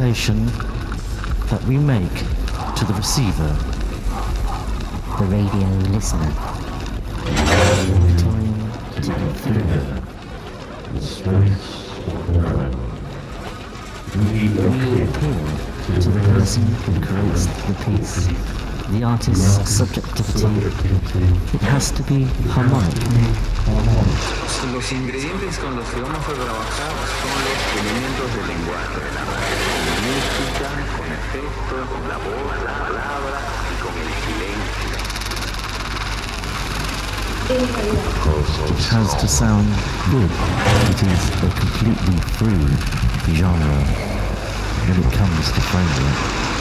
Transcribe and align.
the 0.00 0.46
that 1.50 1.62
we 1.68 1.76
make 1.76 2.14
to 2.74 2.86
the 2.86 2.94
receiver, 2.94 3.54
the 5.18 5.26
radio 5.26 5.68
listener. 5.92 6.32
time 8.16 8.72
to 9.02 9.10
be 9.12 9.28
fluid. 9.36 9.92
We 14.16 15.02
appeal 15.02 15.44
to 15.84 16.08
the 16.08 16.20
person 16.32 16.62
who 16.62 16.92
creates 17.04 17.44
the 17.44 17.74
piece, 17.84 18.24
the 18.92 19.04
artist's 19.04 19.70
subjectivity. 19.70 20.46
It 21.54 21.62
has 21.70 21.90
to 21.92 22.02
be 22.04 22.24
harmonic. 22.50 22.94
Los 24.72 24.92
ingredientes 24.92 25.58
con 25.58 25.76
los 25.76 25.86
que 25.88 26.00
vamos 26.00 26.18
a 26.18 26.32
trabajar 26.32 26.92
son 27.20 27.38
los 27.46 27.58
elementos 27.80 28.28
del 28.34 28.46
lenguaje, 28.50 29.00
la 29.14 29.24
música, 30.06 30.68
con 30.96 31.06
efectos, 31.12 31.82
con 31.88 32.02
la 32.08 32.18
voz, 32.18 32.50
la 32.64 32.74
palabra 32.78 33.38
y 33.70 33.74
con 33.82 33.94
el 33.94 34.10
silencio. 34.26 34.98
It 37.50 38.84
has 38.90 39.14
to 39.20 39.26
sound 39.28 39.68
good. 40.10 40.30
It 40.90 41.02
is 41.02 41.22
a 41.42 41.50
completely 41.58 42.18
free 42.38 42.66
genre 43.34 43.82
when 44.86 44.98
it 44.98 45.12
comes 45.12 45.52
to 45.52 45.60
framework. 45.60 46.59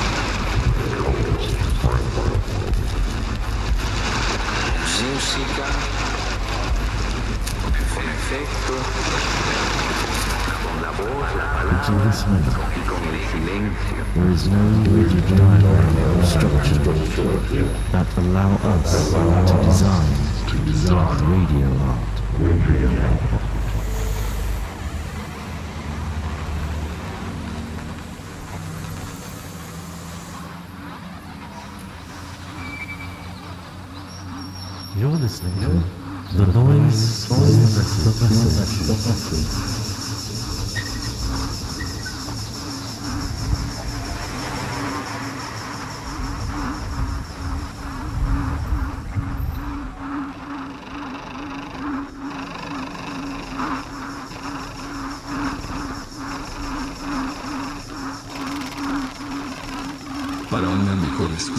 Música, 5.19 5.68
con 7.94 8.06
efectos, 8.07 8.84
con 10.63 10.75
la 10.81 10.91
voz, 10.91 11.28
la 11.35 11.47
palabra 11.56 12.07
y 12.74 12.88
con 12.88 13.02
el 13.03 13.19
silencio. 13.28 14.00
there 14.16 14.31
is 14.31 14.47
no 14.47 14.63
rigid 14.96 15.28
diagram 15.28 15.97
or 16.16 16.24
structure 16.24 16.80
that 17.91 18.07
allow 18.18 18.56
us 18.63 19.12
to 19.12 19.56
design. 19.66 20.16
Radio 21.28 21.68
art. 21.84 22.16
You're 22.40 23.58
listening 35.19 35.53
to 35.59 35.68
the 36.38 36.46
noise, 36.53 37.28
the 37.28 37.35
message, 37.35 39.78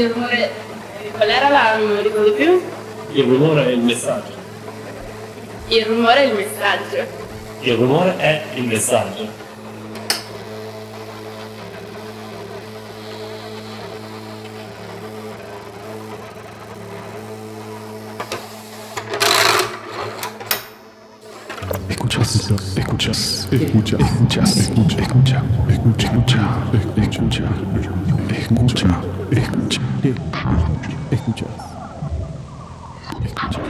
Il 0.00 0.08
rumore. 0.08 0.50
Qual 1.12 1.28
era 1.28 1.50
la. 1.50 1.76
non 1.76 1.96
lo 1.96 2.00
ricordo 2.00 2.32
più? 2.32 2.58
Il 3.12 3.22
rumore 3.24 3.66
è 3.66 3.68
il 3.68 3.80
messaggio. 3.80 4.32
Il 5.68 5.84
rumore 5.84 6.14
è 6.14 6.22
il 6.22 6.34
messaggio. 6.34 7.06
Il 7.60 7.74
rumore 7.74 8.16
è 8.16 8.42
il 8.54 8.64
messaggio. 8.64 9.28
Escuchas, 21.90 22.50
escuchas, 22.74 23.48
escucha, 23.52 23.96
escuchas, 23.98 24.56
escucha, 24.56 24.96
escucha, 25.02 25.42
escucha, 25.68 26.08
escucha, 26.96 26.96
escucha, 26.96 27.44
escucha, 28.30 29.19
escucha, 29.38 29.80
escucha. 31.10 31.46
¿Me 33.20 33.26
escuchas? 33.26 33.60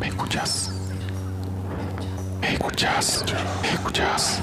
¿Me 0.00 0.08
escuchas? 0.08 0.72
¿Me 2.40 2.48
escuchas? 2.48 4.42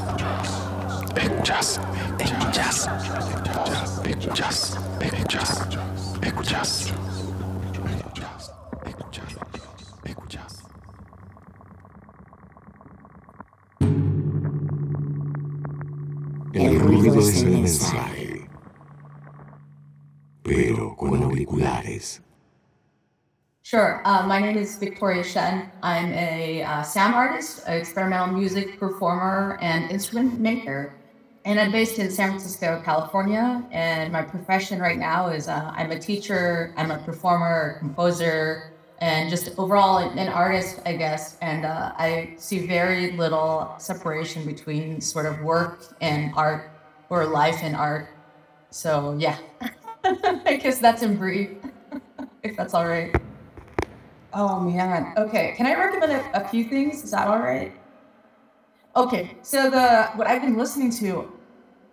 ¿Me 1.16 1.24
escuchas? 1.24 1.80
¿Me 2.18 2.24
escuchas? 2.24 2.90
¿Me 4.04 4.12
escuchas? 4.12 4.80
¿Me 5.00 5.08
escuchas? 5.08 5.60
¿Me 6.22 6.28
escuchas? 6.28 6.94
¿Me 7.02 7.07
Es 17.08 17.42
el 17.42 17.52
mensaje, 17.52 18.50
pero 20.44 20.94
con 20.98 21.24
auriculares. 21.24 22.22
Sure. 23.64 24.02
Uh, 24.04 24.28
my 24.28 24.42
name 24.42 24.58
is 24.58 24.76
Victoria 24.78 25.24
Shen. 25.24 25.72
I'm 25.82 26.12
a 26.12 26.64
uh, 26.64 26.84
sound 26.84 27.16
artist, 27.16 27.64
experimental 27.68 28.28
music 28.28 28.78
performer, 28.78 29.58
and 29.62 29.90
instrument 29.90 30.38
maker. 30.42 30.94
And 31.46 31.62
I'm 31.62 31.72
based 31.72 31.98
in 31.98 32.12
San 32.12 32.32
Francisco, 32.32 32.82
California. 32.84 33.64
And 33.72 34.12
my 34.12 34.22
profession 34.22 34.80
right 34.80 34.98
now 34.98 35.30
is 35.30 35.48
uh, 35.48 35.72
I'm 35.78 35.92
a 35.92 36.00
teacher, 36.00 36.74
I'm 36.76 36.92
a 36.92 36.98
performer, 36.98 37.78
composer, 37.80 38.74
and 39.00 39.30
just 39.30 39.58
overall 39.58 40.00
an 40.00 40.20
an 40.20 40.28
artist, 40.28 40.82
I 40.86 40.98
guess. 40.98 41.38
And 41.42 41.66
uh, 41.66 41.94
I 41.98 42.34
see 42.38 42.68
very 42.68 43.14
little 43.14 43.76
separation 43.78 44.46
between 44.46 45.00
sort 45.00 45.26
of 45.26 45.40
work 45.42 45.86
and 46.02 46.34
art 46.36 46.77
or 47.10 47.26
life 47.26 47.60
and 47.62 47.76
art. 47.76 48.10
So, 48.70 49.16
yeah, 49.18 49.38
I 50.04 50.60
guess 50.62 50.80
that's 50.80 51.02
in 51.02 51.18
brief, 51.18 51.52
if 52.44 52.56
that's 52.58 52.74
all 52.74 52.88
right. 52.88 53.16
Oh 54.34 54.60
man. 54.60 55.14
Okay. 55.18 55.54
Can 55.58 55.66
I 55.66 55.74
recommend 55.74 56.12
a, 56.12 56.46
a 56.46 56.48
few 56.48 56.66
things? 56.66 57.04
Is 57.04 57.12
that 57.12 57.28
all 57.28 57.40
right? 57.40 57.74
Okay. 58.96 59.36
So 59.42 59.70
the 59.70 60.10
what 60.16 60.28
I've 60.28 60.42
been 60.42 60.58
listening 60.58 60.92
to 61.00 61.32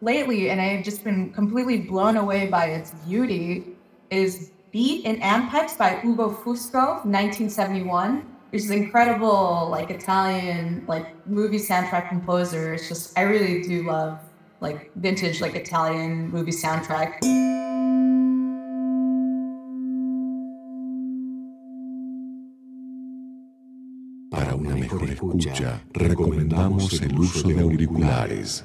lately, 0.00 0.50
and 0.50 0.60
I've 0.60 0.84
just 0.84 1.04
been 1.04 1.32
completely 1.32 1.78
blown 1.78 2.16
away 2.16 2.48
by 2.48 2.66
its 2.66 2.90
beauty, 3.06 3.76
is 4.10 4.50
Beat 4.72 5.04
in 5.06 5.20
Ampex 5.20 5.78
by 5.78 6.00
Ugo 6.04 6.30
Fusco, 6.30 7.04
1971. 7.06 8.26
Which 8.50 8.62
is 8.62 8.70
incredible, 8.70 9.68
like 9.70 9.90
Italian, 9.90 10.84
like 10.86 11.26
movie 11.26 11.58
soundtrack 11.58 12.08
composer. 12.08 12.74
It's 12.74 12.88
just 12.88 13.18
I 13.18 13.22
really 13.22 13.62
do 13.62 13.84
love 13.84 14.20
like 14.60 14.90
vintage, 14.96 15.40
like 15.40 15.54
Italian 15.54 16.30
movie 16.30 16.52
soundtrack. 16.52 17.20
Para 24.30 24.54
una 24.56 24.74
mejor 24.74 25.04
escucha, 25.04 25.84
recomendamos 25.92 26.92
el 27.00 27.18
uso 27.18 27.48
de 27.48 27.60
auriculares. 27.60 28.64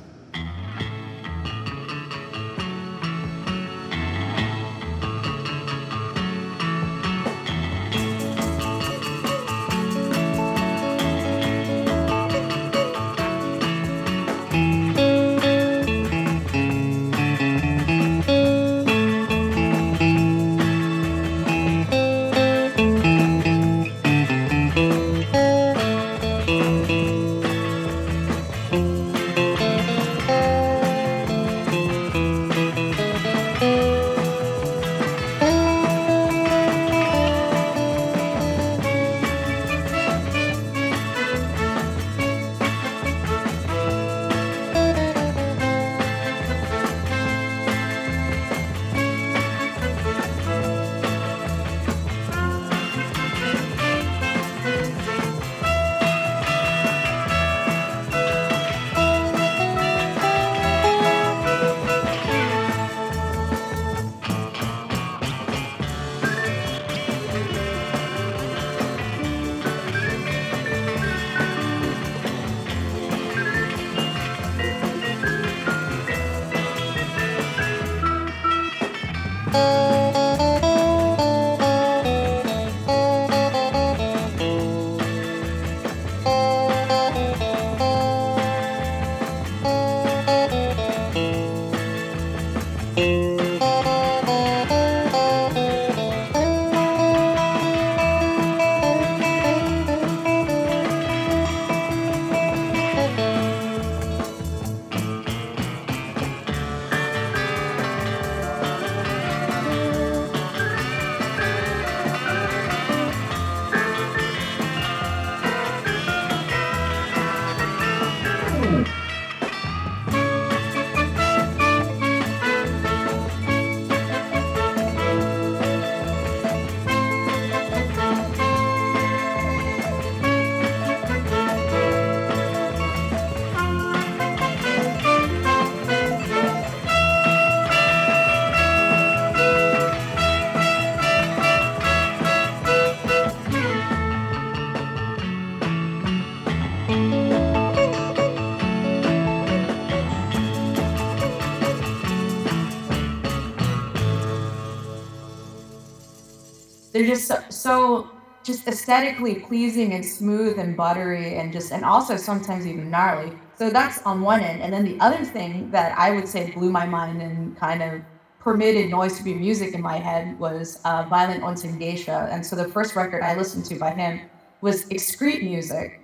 Aesthetically 158.70 159.36
pleasing 159.36 159.94
and 159.94 160.06
smooth 160.06 160.60
and 160.60 160.78
buttery 160.78 161.36
and 161.36 161.52
just 161.52 161.72
and 161.72 161.84
also 161.84 162.16
sometimes 162.16 162.66
even 162.66 162.90
gnarly 162.90 163.32
So 163.58 163.70
that's 163.70 164.02
on 164.04 164.22
one 164.22 164.40
end. 164.40 164.62
And 164.62 164.72
then 164.72 164.86
the 164.86 164.98
other 165.02 165.26
thing 165.26 165.70
that 165.72 165.98
I 165.98 166.12
would 166.12 166.28
say 166.28 166.52
blew 166.52 166.72
my 166.72 166.86
mind 166.86 167.22
and 167.22 167.58
kind 167.58 167.82
of 167.84 168.02
permitted 168.40 168.90
noise 168.90 169.18
to 169.18 169.24
be 169.24 169.34
music 169.34 169.74
in 169.74 169.82
my 169.82 169.98
head 169.98 170.40
was 170.40 170.80
uh, 170.86 171.04
Violent 171.10 171.44
Onsen 171.44 171.78
Geisha. 171.78 172.30
And 172.32 172.46
so 172.46 172.56
the 172.56 172.70
first 172.70 172.96
record 172.96 173.22
I 173.22 173.36
listened 173.36 173.66
to 173.66 173.76
by 173.76 173.92
him 173.92 174.22
was 174.62 174.86
excrete 174.86 175.44
music, 175.44 176.00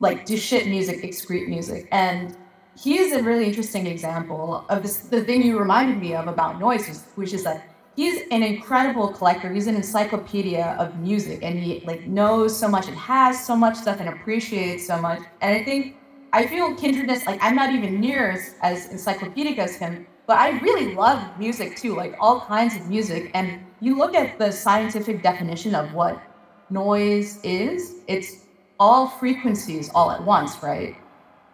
like 0.00 0.26
do 0.26 0.36
shit 0.36 0.66
music, 0.66 1.02
excrete 1.02 1.48
music. 1.48 1.88
And 1.90 2.36
he 2.76 2.98
is 2.98 3.12
a 3.12 3.22
really 3.22 3.46
interesting 3.46 3.86
example 3.86 4.66
of 4.68 4.82
this. 4.82 4.98
The 4.98 5.24
thing 5.24 5.42
you 5.42 5.58
reminded 5.58 5.98
me 5.98 6.14
of 6.14 6.26
about 6.28 6.60
noise, 6.60 7.04
which 7.14 7.32
is 7.32 7.44
that 7.44 7.64
he's 7.98 8.22
an 8.30 8.44
incredible 8.44 9.08
collector. 9.08 9.52
He's 9.52 9.66
an 9.66 9.74
encyclopedia 9.74 10.76
of 10.78 10.96
music, 11.00 11.40
and 11.42 11.58
he 11.58 11.82
like 11.84 12.06
knows 12.06 12.56
so 12.56 12.68
much 12.68 12.86
and 12.86 12.96
has 12.96 13.44
so 13.44 13.56
much 13.56 13.74
stuff 13.74 13.98
and 13.98 14.08
appreciates 14.08 14.86
so 14.86 15.02
much. 15.02 15.18
And 15.40 15.56
I 15.56 15.64
think 15.64 15.96
I 16.32 16.46
feel 16.46 16.76
kindredness. 16.76 17.26
Like 17.26 17.40
I'm 17.42 17.56
not 17.56 17.74
even 17.74 18.00
near 18.00 18.30
as, 18.30 18.54
as 18.62 18.86
encyclopedic 18.92 19.58
as 19.58 19.74
him, 19.74 20.06
but 20.28 20.38
I 20.38 20.60
really 20.60 20.94
love 20.94 21.20
music 21.40 21.76
too, 21.76 21.96
like 21.96 22.14
all 22.20 22.42
kinds 22.42 22.76
of 22.76 22.88
music. 22.88 23.32
And 23.34 23.66
you 23.80 23.98
look 23.98 24.14
at 24.14 24.38
the 24.38 24.52
scientific 24.52 25.20
definition 25.20 25.74
of 25.74 25.92
what 25.92 26.22
noise 26.70 27.40
is, 27.42 27.96
it's 28.06 28.44
all 28.78 29.08
frequencies 29.08 29.90
all 29.92 30.12
at 30.12 30.22
once, 30.22 30.62
right? 30.62 30.96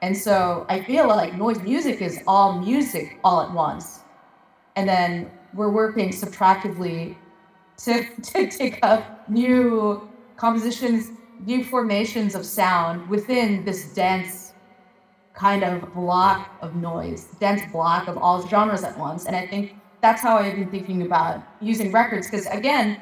And 0.03 0.15
so 0.15 0.67
I 0.69 0.83
feel 0.83 1.07
like 1.07 1.39
noise 1.39 1.61
music 1.61 2.03
is 2.03 2.21
all 2.27 2.61
music 2.61 3.19
all 3.25 3.41
at 3.41 3.51
once. 3.51 4.01
And 4.77 4.87
then 4.87 5.31
we're 5.55 5.71
working 5.71 6.11
subtractively 6.11 7.17
to, 7.79 8.05
to 8.23 8.51
take 8.51 8.79
up 8.83 9.29
new 9.29 10.09
compositions, 10.37 11.11
new 11.41 11.65
formations 11.65 12.35
of 12.35 12.45
sound 12.45 13.09
within 13.09 13.65
this 13.65 13.93
dense 13.95 14.53
kind 15.35 15.65
of 15.65 15.93
block 15.95 16.49
of 16.61 16.77
noise, 16.77 17.27
dense 17.41 17.63
block 17.73 18.09
of 18.09 18.17
all 18.19 18.47
genres 18.47 18.85
at 18.85 18.97
once. 18.99 19.27
And 19.27 19.35
I 19.35 19.47
think 19.47 19.75
that's 20.01 20.23
how 20.23 20.37
I've 20.37 20.55
been 20.55 20.71
thinking 20.71 21.03
about 21.03 21.43
using 21.61 21.91
records, 21.91 22.31
because 22.31 22.47
again, 22.47 23.01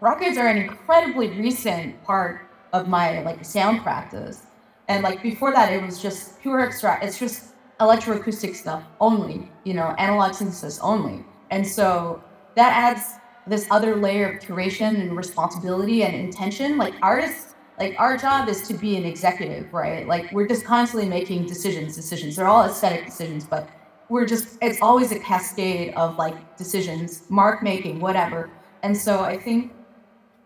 records 0.00 0.36
are 0.38 0.46
an 0.46 0.58
incredibly 0.58 1.28
recent 1.28 2.02
part 2.04 2.42
of 2.72 2.88
my 2.88 3.22
like 3.22 3.44
sound 3.44 3.82
practice. 3.82 4.42
And 4.88 5.02
like 5.02 5.22
before 5.22 5.52
that, 5.52 5.72
it 5.72 5.82
was 5.82 6.00
just 6.00 6.40
pure 6.40 6.60
extract. 6.60 7.04
It's 7.04 7.18
just 7.18 7.54
electroacoustic 7.80 8.54
stuff 8.54 8.84
only, 9.00 9.50
you 9.64 9.74
know, 9.74 9.94
analog 9.98 10.34
synthesis 10.34 10.78
only. 10.80 11.24
And 11.52 11.68
so 11.68 12.24
that 12.56 12.72
adds 12.72 13.14
this 13.46 13.66
other 13.70 13.94
layer 13.94 14.32
of 14.32 14.42
curation 14.42 15.00
and 15.00 15.16
responsibility 15.16 16.02
and 16.02 16.14
intention. 16.14 16.78
Like 16.78 16.94
artists, 17.02 17.54
like 17.78 17.94
our 17.98 18.16
job 18.16 18.48
is 18.48 18.66
to 18.68 18.74
be 18.74 18.96
an 18.96 19.04
executive, 19.04 19.72
right? 19.72 20.06
Like 20.08 20.32
we're 20.32 20.48
just 20.48 20.64
constantly 20.64 21.08
making 21.08 21.46
decisions, 21.46 21.94
decisions. 21.94 22.36
They're 22.36 22.48
all 22.48 22.64
aesthetic 22.64 23.04
decisions, 23.04 23.44
but 23.44 23.68
we're 24.08 24.24
just, 24.26 24.56
it's 24.62 24.80
always 24.80 25.12
a 25.12 25.18
cascade 25.18 25.92
of 25.94 26.16
like 26.16 26.56
decisions, 26.56 27.24
mark 27.28 27.62
making, 27.62 28.00
whatever. 28.00 28.50
And 28.82 28.96
so 28.96 29.20
I 29.20 29.36
think, 29.36 29.72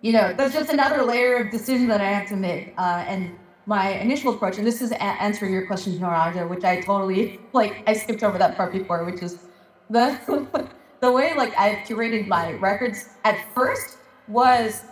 you 0.03 0.13
know, 0.13 0.35
that's 0.37 0.55
just 0.55 0.71
another 0.71 1.05
layer 1.05 1.37
of 1.37 1.53
decision 1.53 1.87
that 1.89 2.01
I 2.01 2.09
have 2.11 2.29
to 2.31 2.37
make. 2.37 2.75
Uh, 2.79 3.05
and 3.07 3.37
my 3.67 3.91
initial 3.91 4.35
approach, 4.35 4.59
and 4.59 4.67
this 4.67 4.83
is 4.83 4.91
a- 4.91 5.03
answering 5.03 5.53
your 5.53 5.67
question, 5.67 5.99
Naraja, 5.99 6.49
which 6.49 6.65
I 6.65 6.81
totally 6.81 7.39
like. 7.53 7.83
I 7.87 7.93
skipped 7.93 8.25
over 8.25 8.39
that 8.39 8.57
part 8.57 8.73
before, 8.73 9.05
which 9.05 9.23
is 9.23 9.39
the 9.91 10.69
the 11.01 11.11
way 11.11 11.35
like 11.35 11.57
I've 11.59 11.87
curated 11.87 12.27
my 12.27 12.53
records 12.53 13.09
at 13.25 13.39
first 13.55 13.99
was 14.29 14.83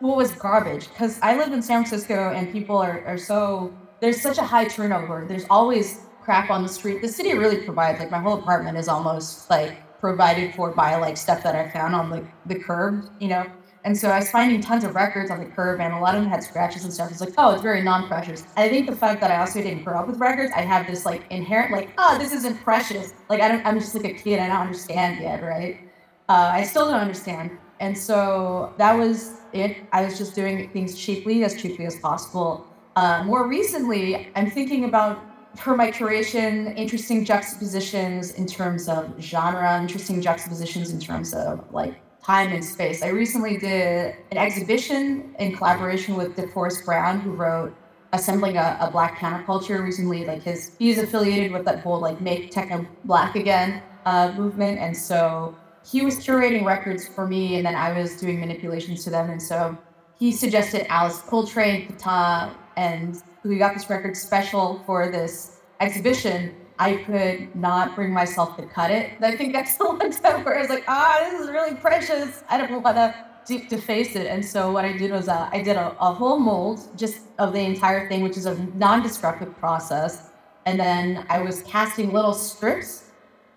what 0.00 0.16
was 0.16 0.32
garbage 0.32 0.88
because 0.88 1.18
I 1.22 1.36
live 1.36 1.52
in 1.52 1.62
San 1.62 1.84
Francisco 1.84 2.32
and 2.32 2.50
people 2.52 2.78
are, 2.78 3.04
are 3.04 3.18
so 3.18 3.74
there's 4.00 4.20
such 4.20 4.38
a 4.38 4.42
high 4.42 4.66
turnover. 4.66 5.26
There's 5.28 5.44
always 5.50 6.00
crap 6.22 6.50
on 6.50 6.62
the 6.62 6.68
street. 6.68 7.02
The 7.02 7.08
city 7.08 7.34
really 7.34 7.64
provides 7.64 7.98
like 7.98 8.10
my 8.10 8.18
whole 8.18 8.38
apartment 8.38 8.78
is 8.78 8.88
almost 8.88 9.50
like 9.50 10.00
provided 10.00 10.54
for 10.54 10.72
by 10.72 10.96
like 10.96 11.16
stuff 11.16 11.42
that 11.42 11.54
I 11.54 11.70
found 11.70 11.94
on 11.94 12.10
like 12.10 12.24
the 12.46 12.54
curb, 12.54 13.10
you 13.20 13.28
know. 13.28 13.46
And 13.84 13.96
so 13.96 14.10
I 14.10 14.18
was 14.18 14.30
finding 14.30 14.60
tons 14.60 14.84
of 14.84 14.94
records 14.94 15.30
on 15.30 15.40
the 15.40 15.46
curb, 15.46 15.80
and 15.80 15.94
a 15.94 15.98
lot 15.98 16.14
of 16.14 16.22
them 16.22 16.30
had 16.30 16.42
scratches 16.42 16.84
and 16.84 16.92
stuff. 16.92 17.10
It's 17.10 17.20
like, 17.20 17.32
oh, 17.38 17.52
it's 17.52 17.62
very 17.62 17.82
non-precious. 17.82 18.44
I 18.56 18.68
think 18.68 18.88
the 18.88 18.96
fact 18.96 19.20
that 19.22 19.30
I 19.30 19.38
also 19.38 19.62
didn't 19.62 19.84
grow 19.84 19.98
up 19.98 20.06
with 20.06 20.18
records, 20.18 20.52
I 20.54 20.60
have 20.60 20.86
this 20.86 21.06
like 21.06 21.22
inherent 21.30 21.72
like, 21.72 21.90
oh, 21.96 22.18
this 22.18 22.32
isn't 22.32 22.62
precious. 22.62 23.14
Like 23.30 23.40
I 23.40 23.48
don't, 23.48 23.64
I'm 23.64 23.78
just 23.78 23.94
like 23.94 24.04
a 24.04 24.12
kid. 24.12 24.38
I 24.38 24.48
don't 24.48 24.58
understand 24.58 25.22
yet, 25.22 25.42
right? 25.42 25.80
Uh, 26.28 26.50
I 26.52 26.62
still 26.64 26.86
don't 26.86 27.00
understand. 27.00 27.58
And 27.80 27.96
so 27.96 28.74
that 28.76 28.92
was 28.92 29.38
it. 29.54 29.78
I 29.92 30.04
was 30.04 30.18
just 30.18 30.34
doing 30.34 30.68
things 30.70 30.98
cheaply, 30.98 31.44
as 31.44 31.60
cheaply 31.60 31.86
as 31.86 31.98
possible. 31.98 32.66
Uh, 32.96 33.22
more 33.24 33.48
recently, 33.48 34.30
I'm 34.36 34.50
thinking 34.50 34.84
about 34.84 35.18
for 35.56 35.74
my 35.74 35.90
curation, 35.90 36.76
interesting 36.76 37.24
juxtapositions 37.24 38.32
in 38.34 38.46
terms 38.46 38.88
of 38.88 39.14
genre, 39.20 39.80
interesting 39.80 40.20
juxtapositions 40.20 40.90
in 40.90 41.00
terms 41.00 41.32
of 41.32 41.64
like 41.72 41.94
time 42.30 42.52
and 42.52 42.64
space. 42.64 43.02
I 43.02 43.08
recently 43.08 43.56
did 43.56 44.14
an 44.30 44.38
exhibition 44.38 45.34
in 45.40 45.56
collaboration 45.56 46.14
with 46.14 46.36
DeForrest 46.36 46.84
Brown, 46.84 47.18
who 47.20 47.32
wrote 47.32 47.74
Assembling 48.12 48.56
a, 48.56 48.78
a 48.80 48.88
Black 48.88 49.18
Counterculture 49.18 49.82
recently. 49.82 50.24
Like 50.24 50.42
his, 50.44 50.70
he's 50.78 50.98
affiliated 50.98 51.50
with 51.50 51.64
that 51.64 51.80
whole 51.80 51.98
like 51.98 52.20
Make 52.20 52.52
Techno 52.52 52.86
Black 53.04 53.34
Again 53.34 53.82
uh, 54.04 54.32
movement, 54.36 54.78
and 54.78 54.96
so 54.96 55.56
he 55.84 56.02
was 56.02 56.14
curating 56.24 56.64
records 56.64 57.08
for 57.08 57.26
me, 57.26 57.56
and 57.56 57.66
then 57.66 57.74
I 57.74 57.98
was 57.98 58.20
doing 58.20 58.38
manipulations 58.38 59.02
to 59.04 59.10
them, 59.10 59.30
and 59.30 59.42
so 59.42 59.76
he 60.16 60.30
suggested 60.30 60.86
Alice 60.88 61.20
Coltrane, 61.22 61.88
Ptah, 61.98 62.54
and 62.76 63.20
we 63.42 63.58
got 63.58 63.74
this 63.74 63.90
record 63.90 64.16
special 64.16 64.82
for 64.86 65.10
this 65.10 65.58
exhibition 65.80 66.54
I 66.80 66.96
could 66.96 67.54
not 67.54 67.94
bring 67.94 68.10
myself 68.10 68.56
to 68.56 68.64
cut 68.64 68.90
it. 68.90 69.12
I 69.20 69.36
think 69.36 69.52
that's 69.52 69.76
the 69.78 69.84
one 69.84 70.10
time 70.10 70.44
where 70.44 70.56
I 70.56 70.62
was 70.62 70.70
like, 70.70 70.84
ah, 70.88 71.28
this 71.30 71.40
is 71.42 71.50
really 71.50 71.74
precious. 71.76 72.42
I 72.48 72.56
don't 72.56 72.82
want 72.82 72.96
to 72.96 73.14
de- 73.46 73.66
deface 73.68 74.16
it. 74.16 74.26
And 74.26 74.44
so 74.44 74.72
what 74.72 74.86
I 74.86 74.96
did 74.96 75.10
was 75.10 75.28
uh, 75.28 75.50
I 75.52 75.60
did 75.62 75.76
a, 75.76 75.94
a 76.00 76.12
whole 76.12 76.38
mold 76.38 76.80
just 76.96 77.18
of 77.38 77.52
the 77.52 77.60
entire 77.60 78.08
thing, 78.08 78.22
which 78.22 78.38
is 78.38 78.46
a 78.46 78.54
non-destructive 78.74 79.54
process. 79.58 80.30
And 80.64 80.80
then 80.80 81.26
I 81.28 81.42
was 81.42 81.60
casting 81.62 82.12
little 82.12 82.32
strips, 82.32 83.10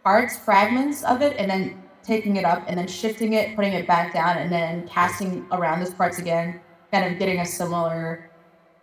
parts, 0.04 0.38
fragments 0.38 1.04
of 1.04 1.22
it, 1.22 1.38
and 1.38 1.50
then 1.50 1.82
taking 2.04 2.36
it 2.36 2.44
up 2.44 2.66
and 2.68 2.78
then 2.78 2.88
shifting 2.88 3.34
it, 3.34 3.56
putting 3.56 3.72
it 3.72 3.88
back 3.88 4.14
down, 4.14 4.38
and 4.38 4.52
then 4.52 4.86
casting 4.90 5.46
around 5.54 5.80
those 5.80 5.94
parts 5.94 6.20
again, 6.20 6.60
kind 6.92 7.10
of 7.10 7.18
getting 7.18 7.40
a 7.40 7.46
similar 7.46 8.30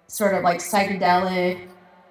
sort 0.07 0.35
of 0.35 0.43
like 0.43 0.61
psychedelic, 0.61 1.69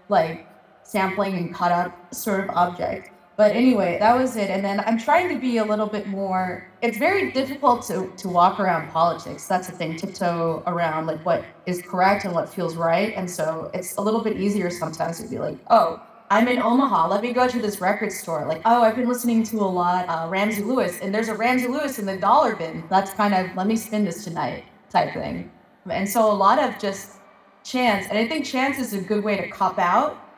like 0.10 0.49
sampling 0.90 1.36
and 1.36 1.54
cut 1.54 1.72
up 1.72 2.14
sort 2.14 2.40
of 2.44 2.50
object. 2.56 3.12
But 3.38 3.56
anyway, 3.56 3.98
that 4.00 4.18
was 4.18 4.36
it. 4.36 4.50
And 4.50 4.66
then 4.66 4.82
I'm 4.82 4.98
trying 4.98 5.30
to 5.30 5.40
be 5.40 5.58
a 5.58 5.64
little 5.64 5.86
bit 5.86 6.08
more. 6.08 6.68
It's 6.82 6.98
very 6.98 7.32
difficult 7.32 7.84
to 7.88 8.12
to 8.18 8.28
walk 8.28 8.60
around 8.60 8.90
politics. 8.90 9.48
That's 9.48 9.68
the 9.68 9.74
thing, 9.74 9.96
tiptoe 9.96 10.62
around 10.68 11.06
like 11.06 11.24
what 11.26 11.46
is 11.66 11.82
correct 11.82 12.26
and 12.26 12.34
what 12.34 12.50
feels 12.50 12.76
right. 12.76 13.14
And 13.16 13.30
so 13.30 13.72
it's 13.74 13.96
a 13.96 14.02
little 14.02 14.22
bit 14.22 14.36
easier 14.38 14.70
sometimes 14.70 15.22
to 15.22 15.28
be 15.30 15.38
like, 15.38 15.58
oh, 15.70 16.02
I'm 16.32 16.48
in 16.48 16.60
Omaha. 16.60 17.08
Let 17.08 17.22
me 17.22 17.32
go 17.32 17.48
to 17.48 17.60
this 17.62 17.80
record 17.80 18.12
store. 18.12 18.46
Like, 18.46 18.62
oh, 18.66 18.84
I've 18.84 18.96
been 18.96 19.08
listening 19.08 19.44
to 19.44 19.58
a 19.58 19.72
lot 19.82 20.10
uh, 20.10 20.28
Ramsey 20.28 20.64
Lewis, 20.64 21.00
and 21.02 21.14
there's 21.14 21.30
a 21.30 21.36
Ramsey 21.36 21.68
Lewis 21.68 21.98
in 21.98 22.06
the 22.06 22.18
dollar 22.18 22.56
bin. 22.56 22.84
That's 22.90 23.12
kind 23.14 23.34
of 23.34 23.56
let 23.56 23.68
me 23.68 23.78
spin 23.78 24.04
this 24.04 24.26
tonight 24.26 24.66
type 24.90 25.14
thing. 25.14 25.50
And 25.90 26.08
so 26.10 26.30
a 26.30 26.38
lot 26.48 26.60
of 26.60 26.78
just 26.78 27.20
chance, 27.64 28.08
and 28.10 28.18
I 28.18 28.28
think 28.28 28.46
chance 28.46 28.80
is 28.80 28.94
a 28.94 29.02
good 29.02 29.24
way 29.24 29.38
to 29.38 29.48
cop 29.50 29.80
out 29.80 30.29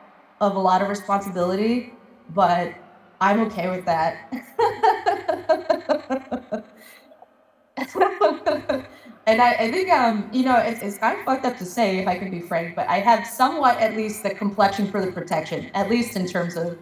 of 0.42 0.56
a 0.56 0.58
lot 0.58 0.82
of 0.82 0.88
responsibility, 0.88 1.94
but 2.30 2.74
I'm 3.20 3.40
okay 3.42 3.70
with 3.70 3.84
that. 3.86 4.28
and 9.26 9.40
I, 9.40 9.54
I 9.54 9.70
think 9.70 9.90
um 9.90 10.28
you 10.32 10.44
know 10.44 10.56
it's, 10.56 10.82
it's 10.82 10.98
kind 10.98 11.18
of 11.18 11.24
fucked 11.24 11.46
up 11.46 11.56
to 11.58 11.64
say 11.64 11.98
if 11.98 12.08
I 12.08 12.18
can 12.18 12.30
be 12.30 12.40
frank, 12.40 12.74
but 12.74 12.88
I 12.88 12.98
have 12.98 13.24
somewhat 13.24 13.78
at 13.78 13.96
least 13.96 14.24
the 14.24 14.34
complexion 14.34 14.90
for 14.90 15.04
the 15.04 15.12
protection, 15.12 15.70
at 15.74 15.88
least 15.88 16.16
in 16.16 16.26
terms 16.26 16.56
of 16.56 16.76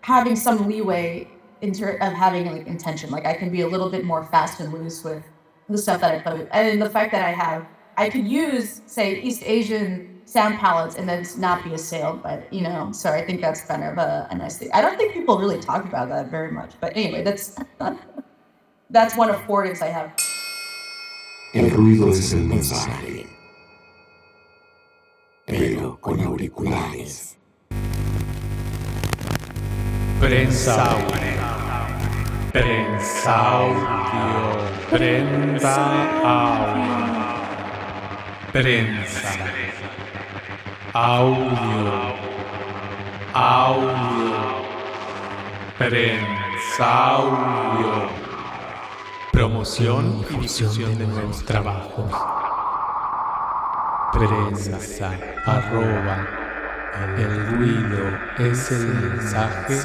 having 0.00 0.34
some 0.34 0.66
leeway 0.66 1.30
in 1.60 1.72
ter- 1.72 1.98
of 1.98 2.14
having 2.14 2.50
like 2.50 2.66
intention. 2.66 3.10
Like 3.10 3.26
I 3.26 3.34
can 3.34 3.50
be 3.50 3.60
a 3.60 3.68
little 3.68 3.90
bit 3.90 4.04
more 4.04 4.24
fast 4.24 4.60
and 4.60 4.72
loose 4.72 5.04
with 5.04 5.22
the 5.68 5.76
stuff 5.76 6.00
that 6.00 6.14
I 6.14 6.18
put, 6.20 6.48
and 6.50 6.80
the 6.80 6.88
fact 6.88 7.12
that 7.12 7.24
I 7.24 7.32
have 7.32 7.66
I 7.98 8.08
could 8.08 8.26
use 8.26 8.80
say 8.86 9.20
East 9.20 9.42
Asian 9.44 10.11
sound 10.24 10.58
palettes 10.58 10.96
and 10.96 11.08
then 11.08 11.24
not 11.38 11.62
be 11.64 11.74
assailed 11.74 12.22
by 12.22 12.42
you 12.50 12.62
know 12.62 12.90
so 12.92 13.10
i 13.10 13.24
think 13.24 13.40
that's 13.40 13.62
kind 13.62 13.84
of 13.84 13.98
a, 13.98 14.26
a 14.30 14.34
nice 14.34 14.58
thing 14.58 14.70
i 14.72 14.80
don't 14.80 14.96
think 14.96 15.12
people 15.12 15.38
really 15.38 15.60
talk 15.60 15.84
about 15.84 16.08
that 16.08 16.30
very 16.30 16.50
much 16.50 16.72
but 16.80 16.96
anyway 16.96 17.22
that's 17.22 17.56
that's 18.90 19.16
one 19.16 19.30
of 19.30 19.36
affordance 19.36 19.82
i 19.82 19.88
have 19.88 20.14
El 21.54 21.68
ruido 21.68 22.08
es 22.08 22.32
mensaje. 22.32 23.26
Pero 25.44 26.00
con 26.00 26.18
auriculares. 26.20 27.36
Prensa 30.18 30.96
Prensa 32.52 33.58
audio. 33.58 34.58
Prensa 34.88 35.84
audio. 36.24 37.04
Prensa. 38.50 39.81
Audio. 40.94 42.32
audio, 43.34 44.36
prensaudio, 45.78 47.28
promoción 49.32 50.18
y 50.18 50.24
difusión 50.34 50.98
de 50.98 51.06
nuevos 51.06 51.42
trabajos. 51.44 52.12
Prensa, 54.12 55.12
arroba, 55.46 56.26
el 57.16 57.46
ruido 57.46 58.18
es 58.38 58.70
el 58.72 58.86
mensaje, 58.86 59.80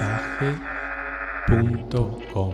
punto 1.48 2.20
com. 2.34 2.54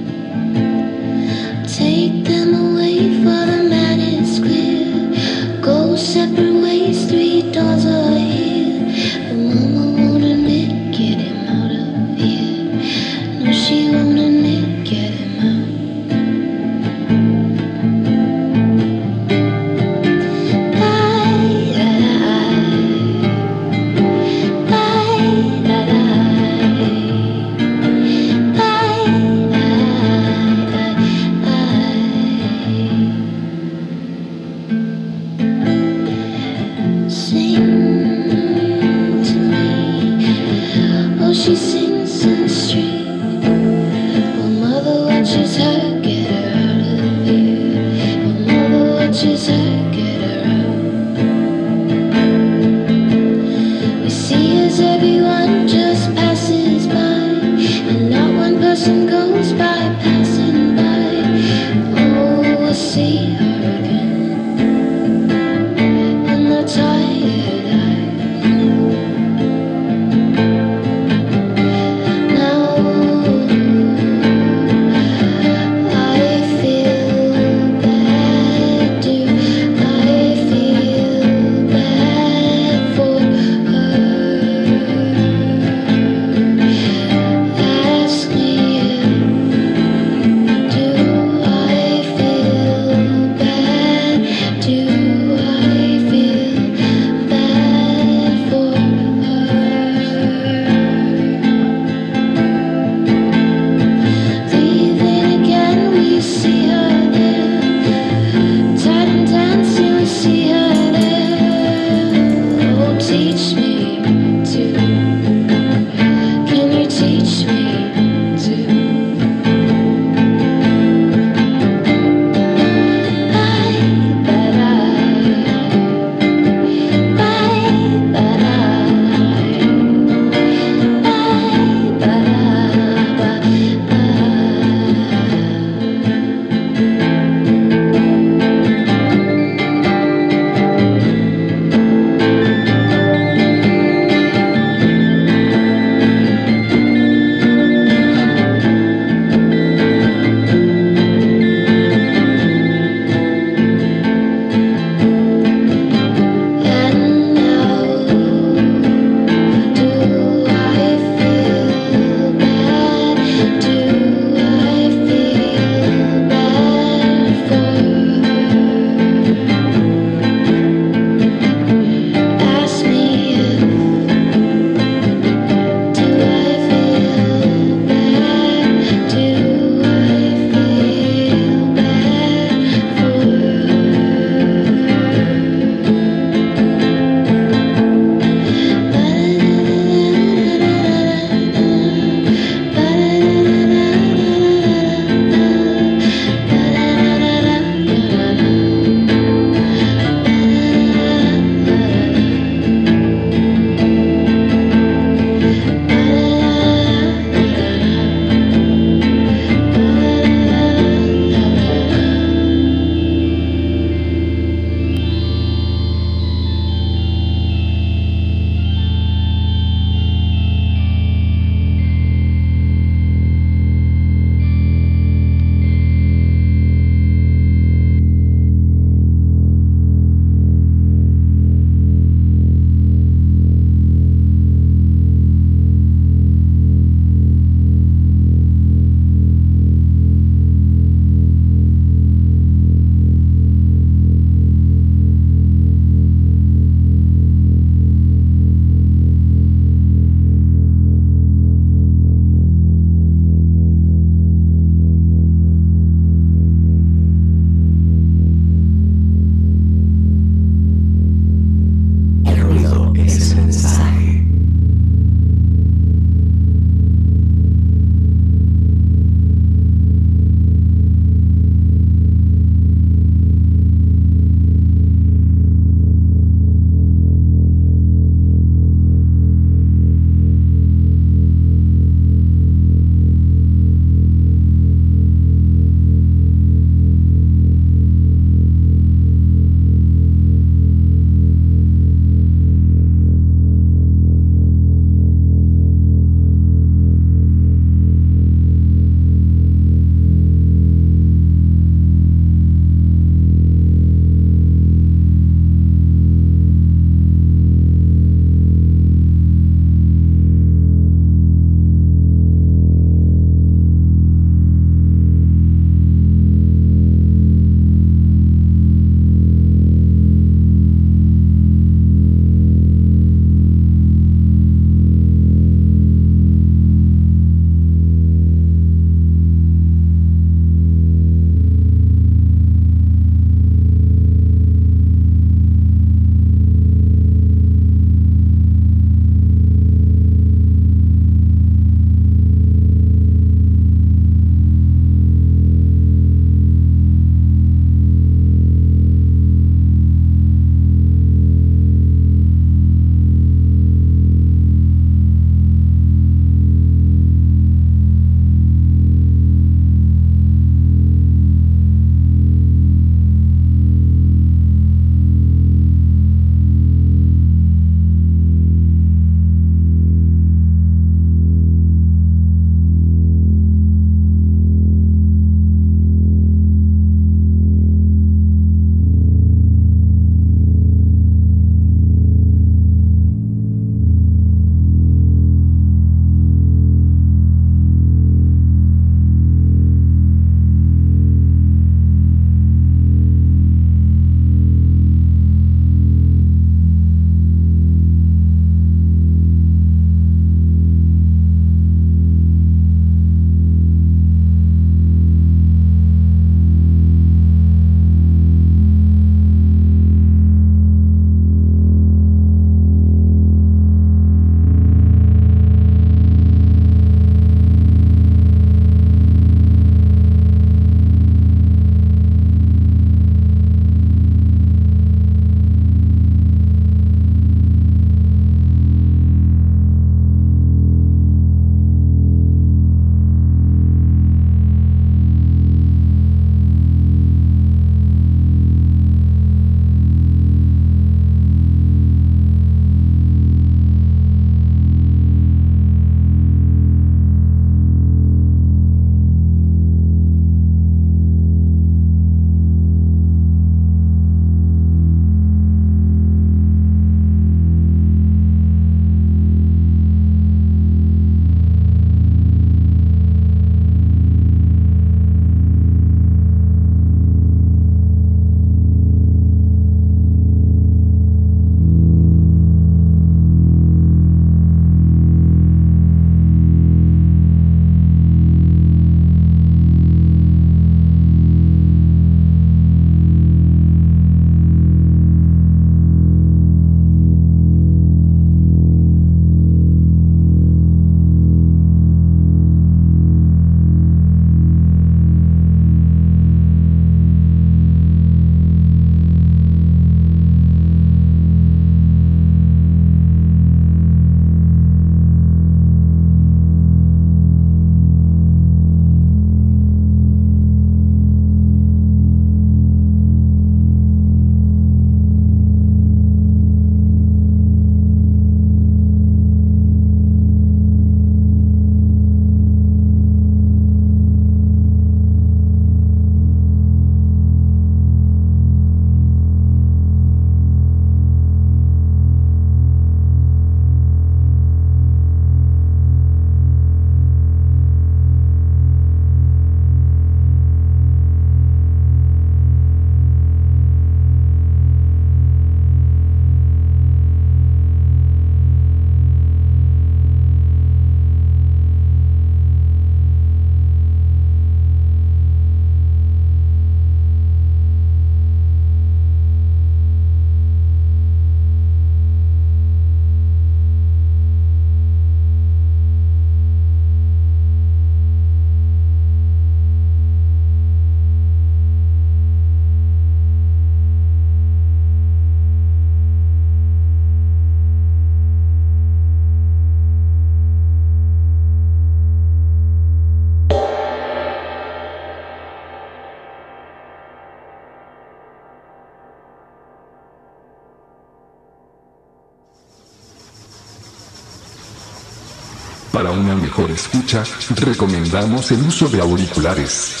Escucha, 596.74 597.24
recomendamos 597.56 598.50
el 598.50 598.60
uso 598.62 598.88
de 598.88 599.00
auriculares. 599.00 600.00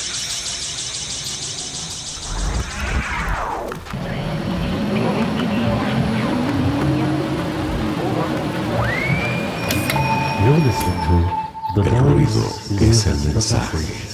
El 11.76 11.98
ruido 11.98 12.52
es 12.80 13.06
el 13.06 13.18
mensaje. 13.32 14.13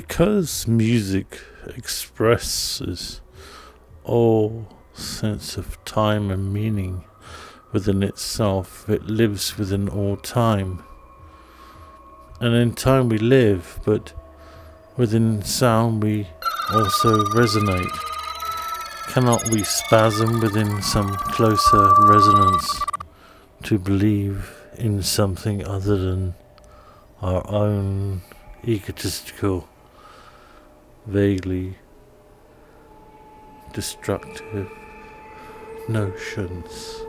Because 0.00 0.68
music 0.68 1.40
expresses 1.76 3.20
all 4.04 4.68
sense 4.92 5.56
of 5.56 5.84
time 5.84 6.30
and 6.30 6.52
meaning 6.52 7.02
within 7.72 8.04
itself, 8.04 8.88
it 8.88 9.06
lives 9.06 9.58
within 9.58 9.88
all 9.88 10.16
time. 10.16 10.84
And 12.40 12.54
in 12.54 12.74
time 12.74 13.08
we 13.08 13.18
live, 13.18 13.80
but 13.84 14.12
within 14.96 15.42
sound 15.42 16.04
we 16.04 16.28
also 16.72 17.16
resonate. 17.40 17.98
Cannot 19.08 19.48
we 19.48 19.64
spasm 19.64 20.38
within 20.38 20.80
some 20.80 21.12
closer 21.34 21.92
resonance 22.04 22.82
to 23.64 23.80
believe 23.80 24.48
in 24.76 25.02
something 25.02 25.66
other 25.66 25.96
than 25.96 26.34
our 27.20 27.44
own 27.50 28.22
egotistical, 28.64 29.68
vaguely 31.08 31.74
destructive 33.72 34.70
notions? 35.88 37.07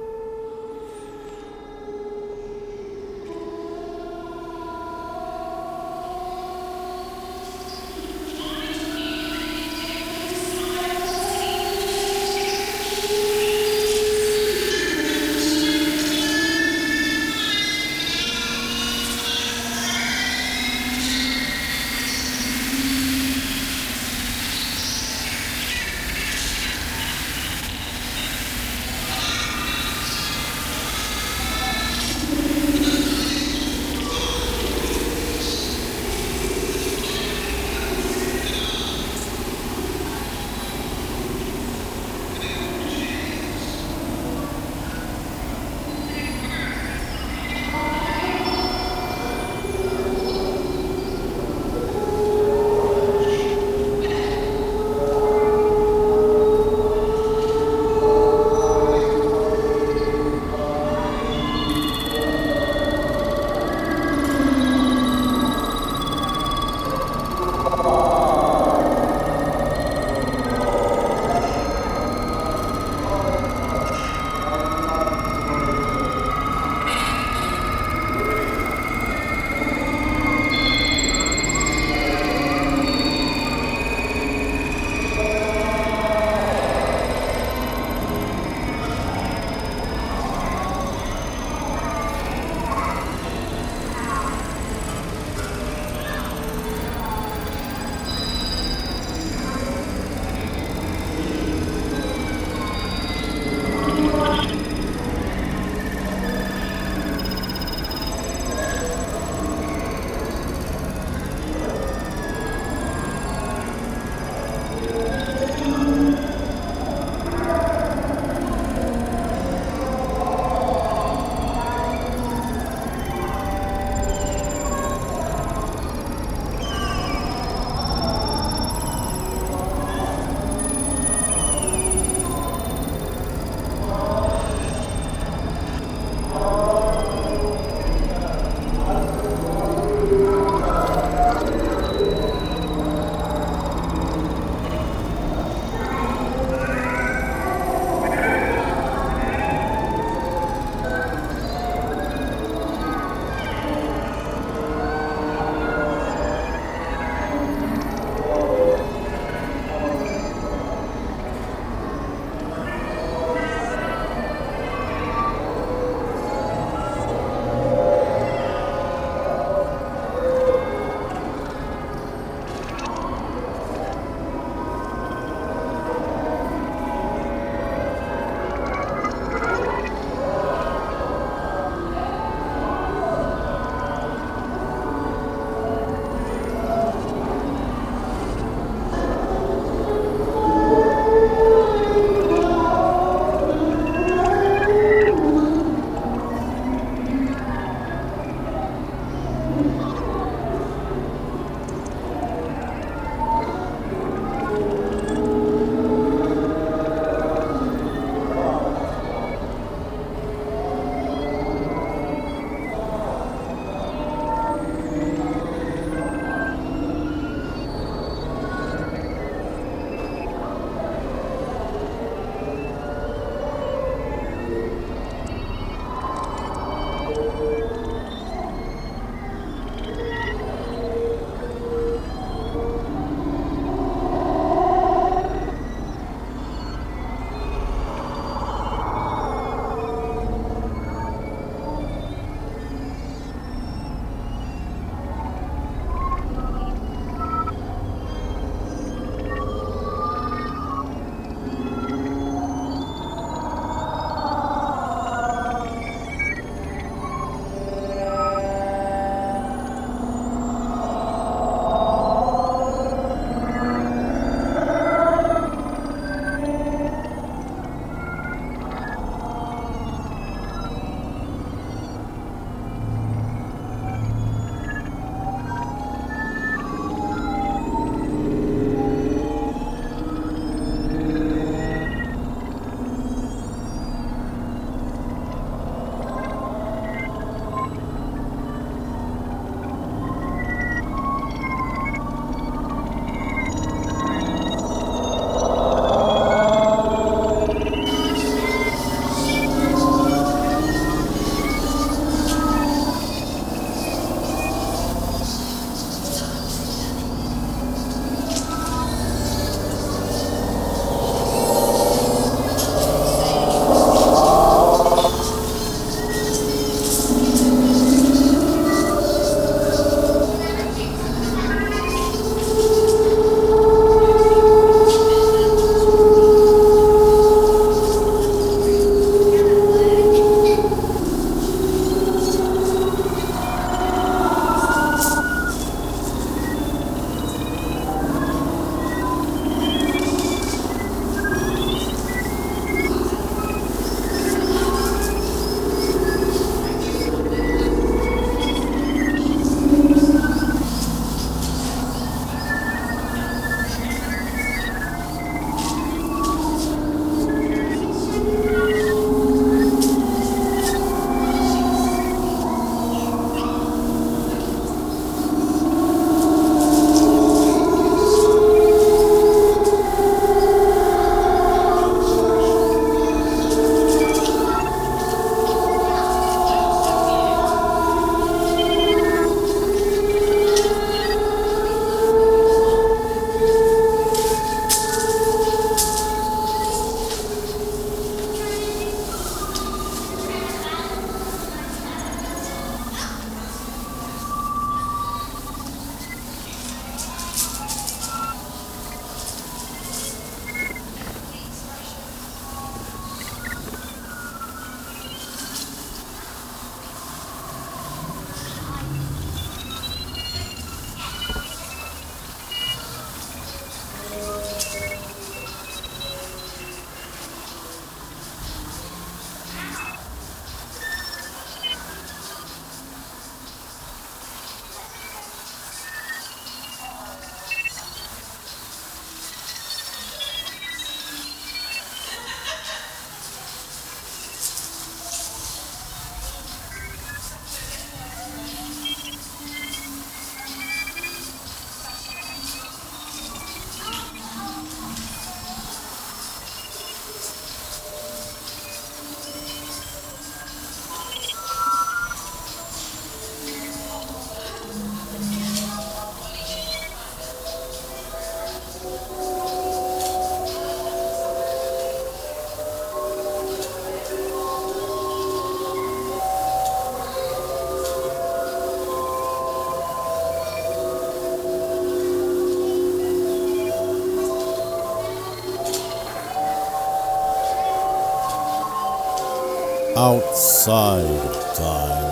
Outside 480.10 481.06
of 481.06 481.56
time, 481.56 482.04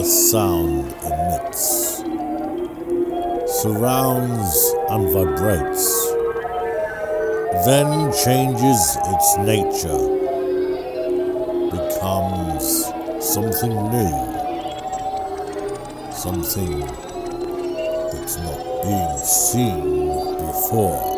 a 0.00 0.04
sound 0.04 0.86
emits, 1.04 1.96
surrounds 3.60 4.74
and 4.88 5.12
vibrates, 5.12 5.86
then 7.66 8.10
changes 8.24 8.80
its 9.12 9.28
nature, 9.52 10.02
becomes 11.76 12.64
something 13.22 13.74
new, 13.92 14.16
something 16.10 16.80
that's 18.12 18.36
not 18.38 18.60
being 18.82 19.18
seen 19.26 19.82
before. 20.38 21.09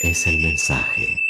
Es 0.00 0.26
el 0.26 0.38
mensaje. 0.38 1.29